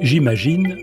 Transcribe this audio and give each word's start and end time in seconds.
J'imagine 0.00 0.78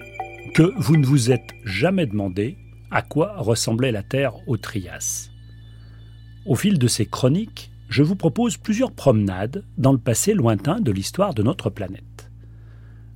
que 0.53 0.73
vous 0.75 0.97
ne 0.97 1.05
vous 1.05 1.31
êtes 1.31 1.51
jamais 1.63 2.05
demandé 2.05 2.57
à 2.91 3.01
quoi 3.01 3.35
ressemblait 3.37 3.93
la 3.93 4.03
Terre 4.03 4.33
au 4.45 4.57
Trias. 4.57 5.29
Au 6.45 6.55
fil 6.55 6.77
de 6.77 6.87
ces 6.89 7.05
chroniques, 7.05 7.71
je 7.87 8.03
vous 8.03 8.17
propose 8.17 8.57
plusieurs 8.57 8.91
promenades 8.91 9.63
dans 9.77 9.93
le 9.93 9.97
passé 9.97 10.33
lointain 10.33 10.81
de 10.81 10.91
l'histoire 10.91 11.33
de 11.33 11.43
notre 11.43 11.69
planète. 11.69 12.29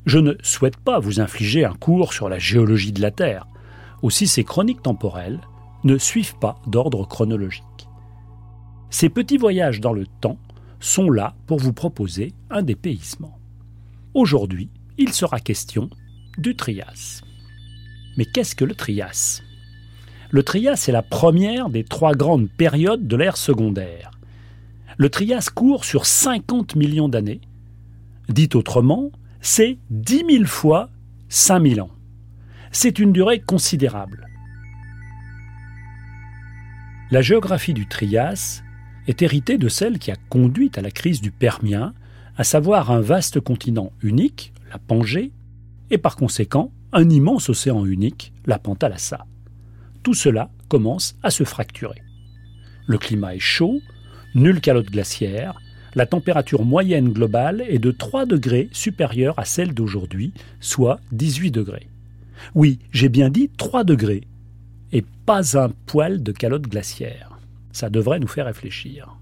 Je 0.06 0.20
ne 0.20 0.36
souhaite 0.42 0.78
pas 0.78 1.00
vous 1.00 1.20
infliger 1.20 1.66
un 1.66 1.74
cours 1.74 2.14
sur 2.14 2.30
la 2.30 2.40
géologie 2.40 2.94
de 2.94 3.02
la 3.02 3.12
Terre, 3.12 3.46
aussi 4.02 4.26
ces 4.26 4.46
chroniques 4.46 4.84
temporelles 4.84 5.42
ne 5.84 5.98
suivent 5.98 6.38
pas 6.38 6.62
d'ordre 6.66 7.06
chronologique. 7.06 7.89
Ces 8.90 9.10
petits 9.10 9.38
voyages 9.38 9.82
dans 9.82 9.94
le 9.94 10.08
temps 10.08 10.40
sont 10.80 11.10
là 11.10 11.36
pour 11.46 11.60
vous 11.60 11.74
proposer 11.74 12.34
un 12.50 12.64
dépaysement. 12.64 13.38
Aujourd'hui, 14.14 14.70
il 14.98 15.14
sera 15.14 15.40
question 15.40 15.90
du 16.38 16.56
Trias. 16.56 17.22
Mais 18.18 18.26
qu'est-ce 18.26 18.56
que 18.56 18.66
le 18.66 18.74
Trias? 18.74 19.42
Le 20.32 20.44
Trias 20.44 20.86
est 20.88 20.92
la 20.92 21.04
première 21.04 21.70
des 21.70 21.84
trois 21.84 22.14
grandes 22.14 22.50
périodes 22.50 23.08
de 23.08 23.16
l'ère 23.16 23.38
secondaire. 23.38 24.12
Le 24.98 25.10
Trias 25.10 25.50
court 25.54 25.86
sur 25.86 26.06
50 26.06 26.76
millions 26.76 27.10
d'années. 27.10 27.42
Dit 28.28 28.50
autrement, 28.54 29.12
c'est 29.42 29.78
10 29.92 30.26
000 30.30 30.46
fois 30.46 30.90
5000 31.30 31.82
ans. 31.82 31.92
C'est 32.72 33.00
une 33.00 33.14
durée 33.14 33.40
considérable. 33.40 34.28
La 37.12 37.22
géographie 37.22 37.74
du 37.74 37.88
Trias 37.88 38.62
est 39.10 39.24
héritée 39.24 39.58
de 39.58 39.70
celle 39.70 39.98
qui 39.98 40.12
a 40.12 40.16
conduit 40.30 40.72
à 40.76 40.82
la 40.82 40.92
crise 40.92 41.20
du 41.20 41.32
Permien, 41.32 41.96
à 42.38 42.44
savoir 42.44 42.92
un 42.92 43.02
vaste 43.02 43.40
continent 43.40 43.92
unique, 44.04 44.54
la 44.72 44.78
Pangée, 44.78 45.32
et 45.90 45.98
par 45.98 46.16
conséquent 46.16 46.72
un 46.94 47.10
immense 47.10 47.50
océan 47.50 47.88
unique, 47.88 48.34
la 48.46 48.60
Pantalassa. 48.60 49.26
Tout 50.04 50.14
cela 50.14 50.52
commence 50.68 51.18
à 51.24 51.32
se 51.32 51.44
fracturer. 51.44 52.04
Le 52.86 53.00
climat 53.00 53.36
est 53.36 53.40
chaud, 53.40 53.82
nulle 54.36 54.62
calotte 54.62 54.92
glaciaire, 54.92 55.60
la 55.96 56.06
température 56.06 56.64
moyenne 56.64 57.10
globale 57.10 57.66
est 57.68 57.80
de 57.80 57.90
3 57.90 58.28
degrés 58.28 58.70
supérieure 58.74 59.40
à 59.40 59.46
celle 59.46 59.74
d'aujourd'hui, 59.74 60.34
soit 60.60 61.00
18 61.14 61.50
degrés. 61.50 61.88
Oui, 62.54 62.78
j'ai 62.92 63.10
bien 63.10 63.32
dit 63.32 63.50
3 63.58 63.84
degrés, 63.84 64.28
et 64.92 65.04
pas 65.26 65.58
un 65.58 65.70
poil 65.88 66.22
de 66.22 66.32
calotte 66.32 66.68
glaciaire. 66.68 67.29
Ça 67.80 67.90
devrait 67.90 68.20
nous 68.20 68.28
faire 68.28 68.48
réfléchir. 68.48 69.16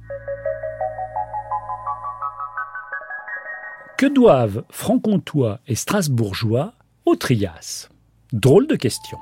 Que 3.99 4.11
doivent 4.11 4.63
franc-comtois 4.71 5.59
et 5.67 5.75
strasbourgeois 5.75 6.73
au 7.05 7.15
Trias? 7.15 7.87
Drôle 8.33 8.65
de 8.65 8.75
question. 8.75 9.19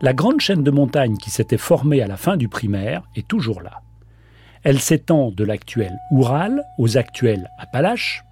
La 0.00 0.14
grande 0.14 0.40
chaîne 0.40 0.64
de 0.64 0.72
montagnes 0.72 1.16
qui 1.16 1.30
s'était 1.30 1.56
formée 1.56 2.02
à 2.02 2.08
la 2.08 2.16
fin 2.16 2.36
du 2.36 2.48
primaire 2.48 3.04
est 3.14 3.28
toujours 3.28 3.62
là. 3.62 3.82
Elle 4.64 4.80
s'étend 4.80 5.30
de 5.30 5.44
l'actuel 5.44 5.96
Oural 6.10 6.64
aux 6.78 6.98
actuels 6.98 7.48
Appalaches. 7.56 8.24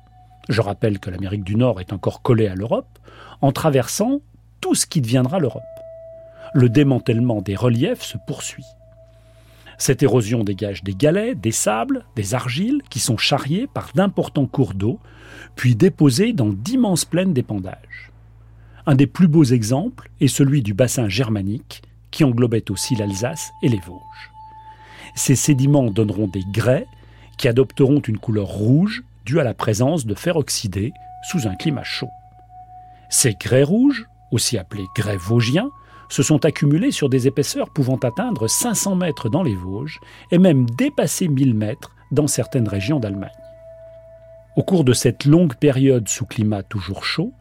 Je 0.48 0.62
rappelle 0.62 0.98
que 0.98 1.10
l'Amérique 1.10 1.44
du 1.44 1.54
Nord 1.54 1.80
est 1.80 1.92
encore 1.92 2.22
collée 2.22 2.48
à 2.48 2.56
l'Europe, 2.56 2.98
en 3.40 3.52
traversant 3.52 4.18
tout 4.60 4.74
ce 4.74 4.86
qui 4.86 5.00
deviendra 5.00 5.38
l'Europe 5.38 5.62
le 6.54 6.68
démantèlement 6.68 7.42
des 7.42 7.56
reliefs 7.56 8.02
se 8.02 8.16
poursuit. 8.16 8.64
Cette 9.78 10.02
érosion 10.02 10.44
dégage 10.44 10.84
des 10.84 10.94
galets, 10.94 11.34
des 11.34 11.50
sables, 11.50 12.04
des 12.16 12.34
argiles 12.34 12.82
qui 12.90 13.00
sont 13.00 13.16
charriés 13.16 13.66
par 13.66 13.90
d'importants 13.94 14.46
cours 14.46 14.74
d'eau, 14.74 14.98
puis 15.56 15.74
déposés 15.74 16.32
dans 16.32 16.50
d'immenses 16.50 17.04
plaines 17.04 17.32
d'épandages. 17.32 18.12
Un 18.86 18.94
des 18.94 19.06
plus 19.06 19.28
beaux 19.28 19.44
exemples 19.44 20.10
est 20.20 20.28
celui 20.28 20.62
du 20.62 20.74
bassin 20.74 21.08
germanique, 21.08 21.82
qui 22.10 22.22
englobait 22.22 22.70
aussi 22.70 22.94
l'Alsace 22.94 23.50
et 23.62 23.68
les 23.68 23.80
Vosges. 23.80 24.30
Ces 25.16 25.36
sédiments 25.36 25.90
donneront 25.90 26.28
des 26.28 26.44
grès 26.52 26.86
qui 27.38 27.48
adopteront 27.48 28.00
une 28.00 28.18
couleur 28.18 28.46
rouge 28.46 29.02
due 29.24 29.40
à 29.40 29.44
la 29.44 29.54
présence 29.54 30.06
de 30.06 30.14
fer 30.14 30.36
oxydé 30.36 30.92
sous 31.28 31.48
un 31.48 31.54
climat 31.54 31.82
chaud. 31.82 32.10
Ces 33.08 33.34
grès 33.34 33.62
rouges, 33.62 34.06
aussi 34.30 34.58
appelés 34.58 34.86
grès 34.96 35.16
vosgiens, 35.16 35.70
se 36.08 36.22
sont 36.22 36.44
accumulés 36.44 36.90
sur 36.90 37.08
des 37.08 37.26
épaisseurs 37.26 37.70
pouvant 37.70 37.96
atteindre 37.96 38.48
500 38.48 38.96
mètres 38.96 39.28
dans 39.28 39.42
les 39.42 39.54
Vosges 39.54 40.00
et 40.30 40.38
même 40.38 40.68
dépasser 40.70 41.28
1000 41.28 41.54
mètres 41.54 41.92
dans 42.10 42.26
certaines 42.26 42.68
régions 42.68 43.00
d'Allemagne. 43.00 43.30
Au 44.56 44.62
cours 44.62 44.84
de 44.84 44.92
cette 44.92 45.24
longue 45.24 45.54
période 45.56 46.08
sous 46.08 46.26
climat 46.26 46.62
toujours 46.62 47.04
chaud, 47.04 47.32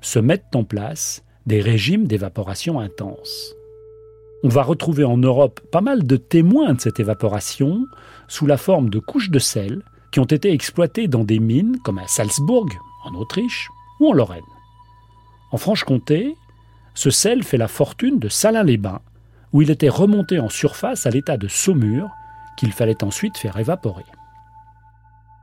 se 0.00 0.18
mettent 0.18 0.54
en 0.54 0.64
place 0.64 1.22
des 1.46 1.60
régimes 1.60 2.06
d'évaporation 2.06 2.80
intense. 2.80 3.54
On 4.42 4.48
va 4.48 4.62
retrouver 4.62 5.04
en 5.04 5.18
Europe 5.18 5.60
pas 5.70 5.80
mal 5.80 6.04
de 6.04 6.16
témoins 6.16 6.74
de 6.74 6.80
cette 6.80 6.98
évaporation 6.98 7.84
sous 8.26 8.46
la 8.46 8.56
forme 8.56 8.90
de 8.90 8.98
couches 8.98 9.30
de 9.30 9.38
sel 9.38 9.82
qui 10.12 10.20
ont 10.20 10.24
été 10.24 10.52
exploitées 10.52 11.08
dans 11.08 11.24
des 11.24 11.38
mines 11.38 11.78
comme 11.84 11.98
à 11.98 12.06
Salzbourg, 12.06 12.68
en 13.04 13.14
Autriche, 13.14 13.68
ou 14.00 14.08
en 14.08 14.12
Lorraine. 14.12 14.42
En 15.52 15.58
Franche-Comté, 15.58 16.36
ce 16.94 17.10
sel 17.10 17.42
fait 17.42 17.56
la 17.56 17.68
fortune 17.68 18.18
de 18.18 18.28
Salins-les-Bains, 18.28 19.00
où 19.52 19.62
il 19.62 19.70
était 19.70 19.88
remonté 19.88 20.38
en 20.38 20.48
surface 20.48 21.06
à 21.06 21.10
l'état 21.10 21.36
de 21.36 21.48
saumure 21.48 22.10
qu'il 22.56 22.72
fallait 22.72 23.04
ensuite 23.04 23.38
faire 23.38 23.58
évaporer. 23.58 24.04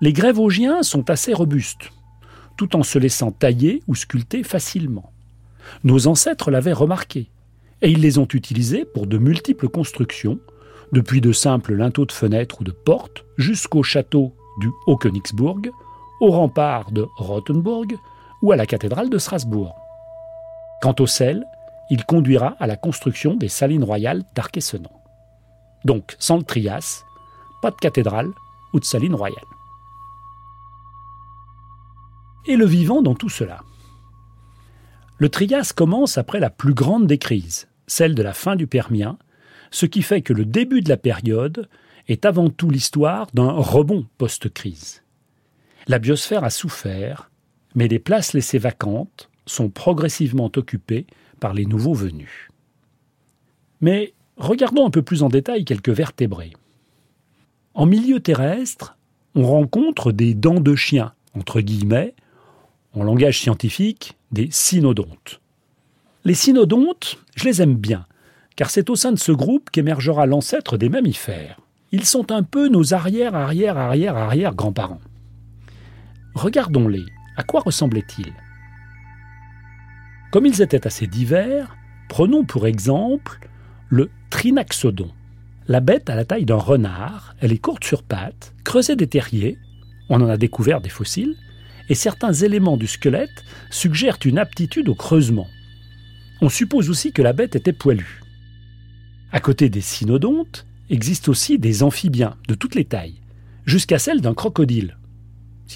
Les 0.01 0.13
grès 0.13 0.31
vosgiens 0.31 0.83
sont 0.83 1.09
assez 1.09 1.33
robustes, 1.33 1.91
tout 2.57 2.75
en 2.75 2.83
se 2.83 2.99
laissant 2.99 3.31
tailler 3.31 3.81
ou 3.87 3.95
sculpter 3.95 4.43
facilement. 4.43 5.11
Nos 5.83 6.07
ancêtres 6.07 6.51
l'avaient 6.51 6.73
remarqué, 6.73 7.29
et 7.81 7.89
ils 7.89 8.01
les 8.01 8.17
ont 8.17 8.27
utilisés 8.33 8.85
pour 8.85 9.07
de 9.07 9.17
multiples 9.17 9.69
constructions, 9.69 10.39
depuis 10.91 11.21
de 11.21 11.31
simples 11.31 11.73
linteaux 11.73 12.05
de 12.05 12.11
fenêtres 12.11 12.61
ou 12.61 12.63
de 12.63 12.71
portes 12.71 13.25
jusqu'au 13.37 13.83
château 13.83 14.33
du 14.59 14.69
Haut-Königsbourg, 14.87 15.61
au 16.19 16.31
rempart 16.31 16.91
de 16.91 17.05
Rothenburg 17.17 17.93
ou 18.41 18.51
à 18.51 18.55
la 18.55 18.65
cathédrale 18.65 19.09
de 19.09 19.17
Strasbourg. 19.17 19.75
Quant 20.81 20.95
au 20.99 21.07
sel, 21.07 21.45
il 21.89 22.05
conduira 22.05 22.55
à 22.59 22.67
la 22.67 22.77
construction 22.77 23.35
des 23.35 23.49
salines 23.49 23.83
royales 23.83 24.23
d'Arquessenan. 24.35 24.91
Donc, 25.85 26.15
sans 26.19 26.37
le 26.37 26.43
Trias, 26.43 27.03
pas 27.61 27.71
de 27.71 27.75
cathédrale 27.75 28.31
ou 28.73 28.79
de 28.79 28.85
saline 28.85 29.15
royale. 29.15 29.43
Et 32.45 32.55
le 32.55 32.65
vivant 32.65 33.01
dans 33.01 33.15
tout 33.15 33.29
cela 33.29 33.61
Le 35.17 35.29
Trias 35.29 35.73
commence 35.75 36.17
après 36.17 36.39
la 36.39 36.49
plus 36.49 36.73
grande 36.73 37.07
des 37.07 37.17
crises, 37.17 37.67
celle 37.87 38.15
de 38.15 38.23
la 38.23 38.33
fin 38.33 38.55
du 38.55 38.67
Permien, 38.67 39.17
ce 39.71 39.85
qui 39.85 40.01
fait 40.01 40.21
que 40.21 40.33
le 40.33 40.45
début 40.45 40.81
de 40.81 40.89
la 40.89 40.97
période 40.97 41.69
est 42.07 42.25
avant 42.25 42.49
tout 42.49 42.69
l'histoire 42.69 43.27
d'un 43.33 43.51
rebond 43.51 44.07
post-crise. 44.17 45.03
La 45.87 45.99
biosphère 45.99 46.43
a 46.43 46.49
souffert, 46.49 47.29
mais 47.75 47.87
les 47.87 47.99
places 47.99 48.33
laissées 48.33 48.57
vacantes 48.57 49.29
sont 49.49 49.69
progressivement 49.69 50.51
occupés 50.55 51.05
par 51.39 51.53
les 51.53 51.65
nouveaux 51.65 51.93
venus. 51.93 52.49
Mais 53.81 54.13
regardons 54.37 54.85
un 54.85 54.91
peu 54.91 55.01
plus 55.01 55.23
en 55.23 55.29
détail 55.29 55.65
quelques 55.65 55.89
vertébrés. 55.89 56.53
En 57.73 57.85
milieu 57.85 58.19
terrestre, 58.19 58.97
on 59.35 59.45
rencontre 59.45 60.11
des 60.11 60.33
dents 60.33 60.59
de 60.59 60.75
chien, 60.75 61.13
entre 61.35 61.61
guillemets, 61.61 62.13
en 62.93 63.03
langage 63.03 63.39
scientifique, 63.39 64.17
des 64.31 64.49
cynodontes. 64.51 65.39
Les 66.25 66.33
cynodontes, 66.33 67.19
je 67.35 67.45
les 67.45 67.61
aime 67.61 67.75
bien, 67.75 68.05
car 68.55 68.69
c'est 68.69 68.89
au 68.89 68.95
sein 68.95 69.11
de 69.11 69.19
ce 69.19 69.31
groupe 69.31 69.69
qu'émergera 69.69 70.25
l'ancêtre 70.25 70.77
des 70.77 70.89
mammifères. 70.89 71.59
Ils 71.91 72.05
sont 72.05 72.31
un 72.31 72.43
peu 72.43 72.67
nos 72.67 72.93
arrière-arrière-arrière-arrière-grands-parents. 72.93 75.01
Regardons-les. 76.35 77.05
À 77.37 77.43
quoi 77.43 77.61
ressemblaient-ils? 77.61 78.33
Comme 80.31 80.45
ils 80.45 80.61
étaient 80.61 80.85
assez 80.85 81.07
divers, 81.07 81.75
prenons 82.07 82.43
pour 82.43 82.67
exemple 82.67 83.39
le 83.89 84.09
trinaxodon. 84.29 85.09
La 85.67 85.79
bête 85.79 86.09
a 86.09 86.15
la 86.15 86.25
taille 86.25 86.45
d'un 86.45 86.57
renard, 86.57 87.35
elle 87.39 87.51
est 87.51 87.57
courte 87.57 87.83
sur 87.83 88.03
pattes, 88.03 88.53
creusée 88.63 88.95
des 88.95 89.07
terriers, 89.07 89.57
on 90.09 90.21
en 90.21 90.29
a 90.29 90.37
découvert 90.37 90.81
des 90.81 90.89
fossiles, 90.89 91.35
et 91.89 91.95
certains 91.95 92.33
éléments 92.33 92.77
du 92.77 92.87
squelette 92.87 93.43
suggèrent 93.69 94.19
une 94.25 94.37
aptitude 94.37 94.89
au 94.89 94.95
creusement. 94.95 95.47
On 96.41 96.49
suppose 96.49 96.89
aussi 96.89 97.11
que 97.11 97.21
la 97.21 97.33
bête 97.33 97.55
était 97.55 97.73
poilue. 97.73 98.21
À 99.31 99.39
côté 99.39 99.69
des 99.69 99.81
cynodontes, 99.81 100.65
existent 100.89 101.31
aussi 101.31 101.59
des 101.59 101.83
amphibiens 101.83 102.35
de 102.47 102.55
toutes 102.55 102.75
les 102.75 102.85
tailles, 102.85 103.21
jusqu'à 103.65 103.99
celle 103.99 104.21
d'un 104.21 104.33
crocodile. 104.33 104.97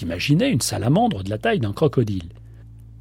Imaginez 0.02 0.48
une 0.48 0.60
salamandre 0.60 1.22
de 1.22 1.30
la 1.30 1.38
taille 1.38 1.60
d'un 1.60 1.72
crocodile 1.72 2.30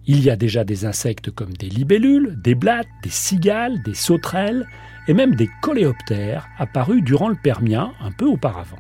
Il 0.06 0.22
y 0.22 0.30
a 0.30 0.36
déjà 0.36 0.66
des 0.66 0.86
insectes 0.86 1.32
comme 1.32 1.54
des 1.54 1.70
libellules, 1.70 2.38
des 2.42 2.56
blattes, 2.56 2.90
des 3.04 3.10
cigales, 3.10 3.82
des 3.84 3.94
sauterelles 3.94 4.68
et 5.08 5.14
même 5.14 5.36
des 5.36 5.50
coléoptères 5.62 6.48
apparus 6.58 7.02
durant 7.04 7.30
le 7.30 7.38
Permien 7.42 7.94
un 8.02 8.12
peu 8.12 8.26
auparavant. 8.26 8.80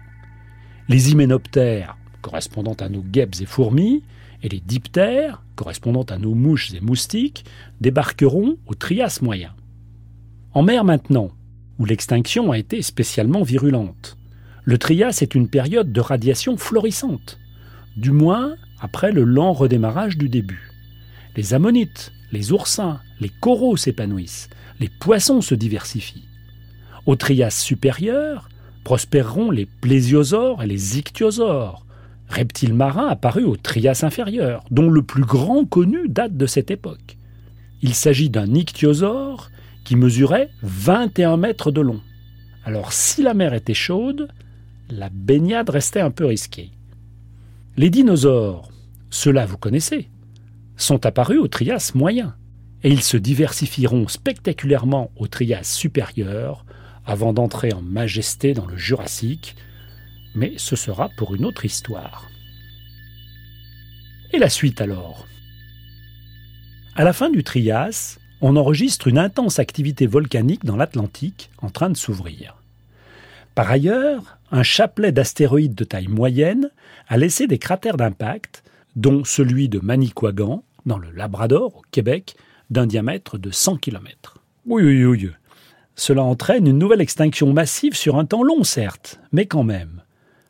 Les 0.89 1.11
hyménoptères, 1.11 1.97
correspondant 2.21 2.73
à 2.73 2.89
nos 2.89 3.01
guêpes 3.01 3.35
et 3.39 3.45
fourmis, 3.45 4.03
et 4.41 4.49
les 4.49 4.59
diptères, 4.59 5.41
correspondant 5.55 6.03
à 6.03 6.17
nos 6.17 6.35
mouches 6.35 6.73
et 6.73 6.81
moustiques, 6.81 7.45
débarqueront 7.79 8.57
au 8.67 8.75
Trias 8.75 9.19
moyen. 9.21 9.53
En 10.53 10.61
mer 10.61 10.83
maintenant, 10.83 11.31
où 11.79 11.85
l'extinction 11.85 12.51
a 12.51 12.57
été 12.57 12.81
spécialement 12.81 13.43
virulente. 13.43 14.17
Le 14.65 14.77
Trias 14.77 15.19
est 15.21 15.35
une 15.35 15.47
période 15.47 15.93
de 15.93 16.01
radiation 16.01 16.57
florissante, 16.57 17.39
du 17.95 18.11
moins 18.11 18.55
après 18.81 19.13
le 19.13 19.23
lent 19.23 19.53
redémarrage 19.53 20.17
du 20.17 20.27
début. 20.27 20.72
Les 21.35 21.53
ammonites, 21.53 22.11
les 22.31 22.51
oursins, 22.51 22.99
les 23.19 23.29
coraux 23.29 23.77
s'épanouissent, 23.77 24.49
les 24.79 24.89
poissons 24.89 25.41
se 25.41 25.55
diversifient. 25.55 26.27
Au 27.05 27.15
Trias 27.15 27.49
supérieur 27.49 28.49
prospéreront 28.83 29.49
les 29.49 29.65
plésiosaures 29.65 30.61
et 30.61 30.67
les 30.67 30.99
ichthyosaures, 30.99 31.85
reptiles 32.29 32.73
marins 32.73 33.07
apparus 33.07 33.45
au 33.45 33.55
Trias 33.55 34.01
inférieur, 34.03 34.63
dont 34.71 34.89
le 34.89 35.03
plus 35.03 35.23
grand 35.23 35.65
connu 35.65 36.07
date 36.07 36.37
de 36.37 36.45
cette 36.45 36.71
époque. 36.71 37.17
Il 37.81 37.93
s'agit 37.93 38.29
d'un 38.29 38.53
ichthyosaure 38.53 39.49
qui 39.83 39.95
mesurait 39.95 40.49
21 40.61 41.37
mètres 41.37 41.71
de 41.71 41.81
long. 41.81 42.01
Alors 42.63 42.93
si 42.93 43.23
la 43.23 43.33
mer 43.33 43.53
était 43.53 43.73
chaude, 43.73 44.29
la 44.89 45.09
baignade 45.09 45.69
restait 45.69 45.99
un 45.99 46.11
peu 46.11 46.25
risquée. 46.25 46.71
Les 47.75 47.89
dinosaures, 47.89 48.69
ceux-là 49.09 49.45
vous 49.45 49.57
connaissez, 49.57 50.09
sont 50.77 51.05
apparus 51.05 51.39
au 51.39 51.47
Trias 51.47 51.91
moyen, 51.95 52.35
et 52.83 52.89
ils 52.89 53.03
se 53.03 53.17
diversifieront 53.17 54.07
spectaculairement 54.07 55.11
au 55.15 55.27
Trias 55.27 55.63
supérieur 55.63 56.65
avant 57.05 57.33
d'entrer 57.33 57.73
en 57.73 57.81
majesté 57.81 58.53
dans 58.53 58.65
le 58.65 58.77
Jurassique, 58.77 59.55
mais 60.35 60.53
ce 60.57 60.75
sera 60.75 61.09
pour 61.17 61.35
une 61.35 61.45
autre 61.45 61.65
histoire. 61.65 62.27
Et 64.31 64.39
la 64.39 64.49
suite 64.49 64.81
alors? 64.81 65.27
À 66.95 67.03
la 67.03 67.13
fin 67.13 67.29
du 67.29 67.43
Trias, 67.43 68.17
on 68.41 68.55
enregistre 68.55 69.07
une 69.07 69.17
intense 69.17 69.59
activité 69.59 70.05
volcanique 70.05 70.65
dans 70.65 70.75
l'Atlantique 70.75 71.49
en 71.61 71.69
train 71.69 71.89
de 71.89 71.97
s'ouvrir. 71.97 72.57
Par 73.55 73.69
ailleurs, 73.69 74.37
un 74.51 74.63
chapelet 74.63 75.11
d'astéroïdes 75.11 75.75
de 75.75 75.83
taille 75.83 76.07
moyenne 76.07 76.69
a 77.07 77.17
laissé 77.17 77.47
des 77.47 77.59
cratères 77.59 77.97
d'impact, 77.97 78.63
dont 78.95 79.23
celui 79.23 79.69
de 79.69 79.79
Manicouagan, 79.79 80.63
dans 80.85 80.97
le 80.97 81.11
Labrador, 81.11 81.77
au 81.77 81.81
Québec, 81.91 82.35
d'un 82.69 82.87
diamètre 82.87 83.37
de 83.37 83.51
100 83.51 83.77
km. 83.77 84.37
Oui, 84.65 84.83
oui, 84.83 85.05
oui. 85.05 85.29
Cela 85.95 86.23
entraîne 86.23 86.67
une 86.67 86.79
nouvelle 86.79 87.01
extinction 87.01 87.53
massive 87.53 87.95
sur 87.95 88.17
un 88.17 88.25
temps 88.25 88.43
long, 88.43 88.63
certes, 88.63 89.19
mais 89.31 89.45
quand 89.45 89.63
même. 89.63 90.01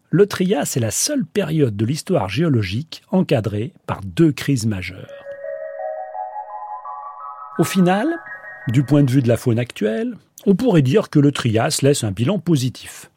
Le 0.10 0.28
Trias 0.28 0.74
est 0.75 0.80
la 0.80 0.92
seule 0.92 1.25
période 1.25 1.75
de 1.75 1.86
l'histoire 1.86 2.30
géologique 2.30 3.01
encadrée 3.12 3.74
par 3.88 4.01
deux 4.01 4.31
crises 4.31 4.66
majeures. 4.66 5.24
Au 7.60 7.63
final, 7.63 8.07
du 8.68 8.84
point 8.84 9.04
de 9.04 9.12
vue 9.12 9.22
de 9.22 9.28
la 9.28 9.38
faune 9.38 9.60
actuelle, 9.60 10.16
on 10.45 10.56
pourrait 10.56 10.81
dire 10.81 11.10
que 11.10 11.19
le 11.19 11.31
Trias 11.31 11.80
laisse 11.81 12.04
un 12.04 12.12
bilan 12.12 12.40
positif. 12.40 13.10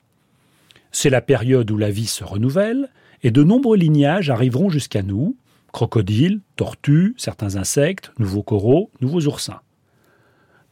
C'est 0.91 1.11
la 1.11 1.21
période 1.21 1.71
où 1.71 1.77
la 1.77 1.91
vie 1.91 2.07
se 2.07 2.25
renouvelle 2.25 2.89
et 3.23 3.31
de 3.31 3.43
nombreux 3.43 3.77
lignages 3.77 4.31
arriveront 4.31 4.69
jusqu'à 4.69 5.03
nous 5.03 5.37
crocodiles, 5.77 6.41
tortues, 6.57 7.15
certains 7.19 7.57
insectes, 7.57 8.11
nouveaux 8.19 8.43
coraux, 8.43 8.91
nouveaux 9.03 9.27
oursins. 9.27 9.61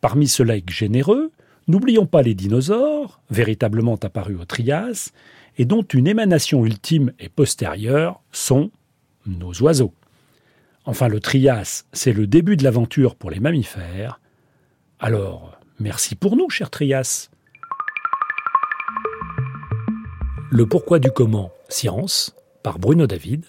Parmi 0.01 0.29
ce 0.29 0.43
legs 0.43 0.71
généreux, 0.71 1.31
n'oublions 1.69 2.07
pas 2.07 2.23
les 2.23 2.35
dinosaures, 2.35 3.21
véritablement 3.29 3.97
apparus 3.97 4.39
au 4.41 4.47
Trias, 4.47 5.13
et 5.59 5.67
dont 5.67 5.83
une 5.83 6.07
émanation 6.07 6.65
ultime 6.65 7.13
et 7.19 7.29
postérieure 7.29 8.23
sont 8.33 8.71
nos 9.27 9.53
oiseaux. 9.61 9.93
Enfin, 10.87 11.09
le 11.09 11.21
Trias, 11.21 11.85
c'est 11.93 12.15
le 12.15 12.27
début 12.27 12.57
de 12.57 12.65
l'aventure 12.65 13.15
pour 13.15 13.31
les 13.31 13.41
mammifères. 13.41 14.21
Alors, 15.01 15.59
merci 15.81 16.15
pour 16.15 16.37
nous, 16.37 16.49
cher 16.49 16.71
Trias. 16.71 17.29
Le 20.51 20.65
pourquoi 20.65 20.99
du 20.99 21.11
comment, 21.11 21.51
science, 21.69 22.35
par 22.63 22.79
Bruno 22.79 23.07
David, 23.07 23.47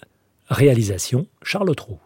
réalisation 0.48 1.26
Charles 1.42 1.74
Trou. 1.74 1.98